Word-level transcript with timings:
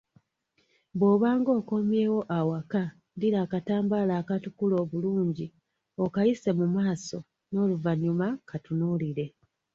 Bw'obanga 0.97 1.49
okomyewo 1.59 2.19
awaka, 2.37 2.83
ddira 3.15 3.37
akatambaala 3.45 4.13
akatukula 4.21 4.75
obulungi, 4.83 5.47
okayise 6.03 6.49
mu 6.59 6.65
maaso, 6.75 7.17
n'oluvannyuma 7.51 8.27
katunuulire. 8.49 9.25